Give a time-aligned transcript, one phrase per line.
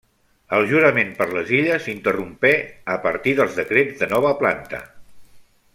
[0.59, 2.53] El jurament per les Illes s'interrompé
[2.97, 4.81] a partir dels Decrets de Nova Planta.